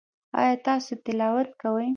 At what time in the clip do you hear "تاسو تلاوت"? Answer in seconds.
0.65-1.49